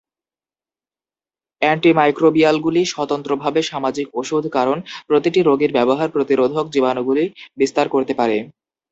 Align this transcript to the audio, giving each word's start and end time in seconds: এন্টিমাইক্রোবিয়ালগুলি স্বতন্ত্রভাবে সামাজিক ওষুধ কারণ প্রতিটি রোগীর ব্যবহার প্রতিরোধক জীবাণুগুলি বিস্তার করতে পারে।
এন্টিমাইক্রোবিয়ালগুলি 1.61 2.81
স্বতন্ত্রভাবে 2.93 3.59
সামাজিক 3.63 4.07
ওষুধ 4.13 4.43
কারণ 4.57 4.77
প্রতিটি 5.07 5.39
রোগীর 5.41 5.71
ব্যবহার 5.77 6.07
প্রতিরোধক 6.11 6.65
জীবাণুগুলি 6.73 7.23
বিস্তার 7.57 7.85
করতে 7.89 8.13
পারে। 8.19 8.37